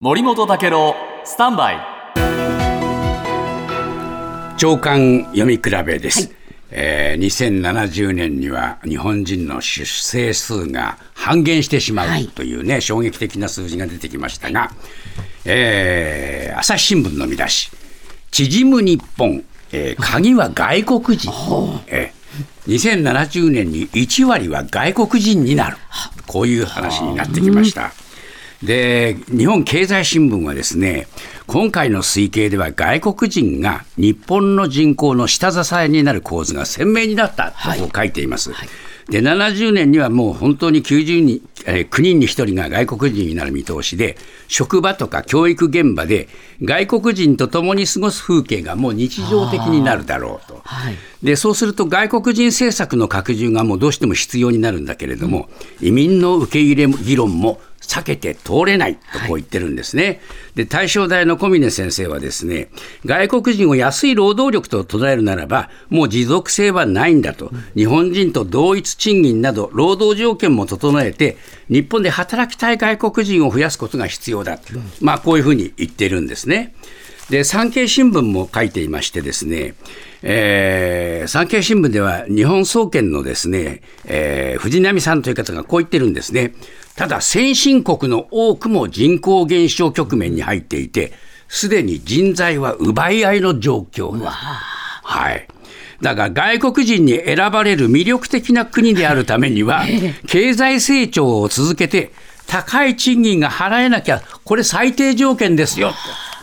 [0.00, 0.94] 森本武郎
[1.24, 1.76] スタンバイ。
[4.56, 6.36] 長官読み比べです、はい、
[6.70, 14.70] えー、2070年には日本人の出生数が半減してしまうというね、はい、衝撃的な数字が出てきましたが、
[15.44, 17.72] えー、朝日新聞の見出し。
[18.30, 19.42] 縮む日本、
[19.72, 21.32] えー、鍵は外国人、
[21.88, 25.76] えー、2070年に1割は外国人になる。
[26.28, 27.92] こういう話になってきました。
[28.62, 31.06] で日本経済新聞はですね
[31.46, 38.52] 今回の推計では外国人が日本の人口の下支えになる構図が鮮明になったと書いています。
[38.52, 38.66] はい。
[38.68, 44.18] はいで70年にはもう本当に90人、えー、9人に1人が外国人になる見通しで、
[44.48, 46.28] 職場とか教育現場で
[46.62, 55.48] 外国人と共に過ごす風景がもう日常的になるだろうと、はい、でそうすると外国人政策の拡充がもうどうしても必要になるんだけれども、
[55.80, 60.04] うん、移民の受け入れ議論も避けて通れないとこう言ってるんですね。
[60.04, 60.18] はい、
[60.56, 62.68] で大正大の小峰先生はですね
[63.06, 74.64] 外国人を安い労働力と捉えるならばもう持続性はないんだと、日本人と同一賃金など労働条件も整えて日本で働きたい外国人を増やすことが必要だと、
[75.00, 76.74] まあ、こういうふうに言ってるんですね。
[77.30, 79.74] で産経新聞も書いていましてですね、
[80.22, 86.54] えー、産経新聞では日本総研のですね、えー、藤波さんという方がこう言ってるんですね。
[86.96, 91.12] ただ先進国の多くも人口減少局面に入っていて、
[91.48, 94.30] すでに人材は奪い合いの状況だ。
[94.30, 95.46] はい。
[96.00, 99.84] だが外国人に選ばれる魅力的な国であるためには、
[100.26, 102.10] 経済成長を続けて、
[102.46, 105.94] 高い賃金が払えなきゃ、これ最低条件ですよ。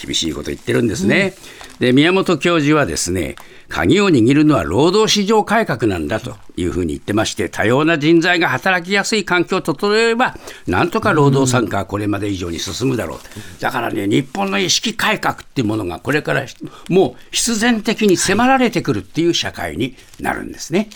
[0.00, 1.34] 厳しいこと言ってるんですね。
[1.80, 3.36] で宮本教授はですね
[3.68, 13.18] 鍵を握るのは労働市場改革なんだというふうに言ってまして多様な人材が働きやすい環境を整えればなんとか労働参加はこれまで以上に進むだろう
[13.60, 16.46] だからね日本の意識改革っていうものがこれから
[16.88, 20.88] もう必然的に迫られてくるっていう社会になるんですね。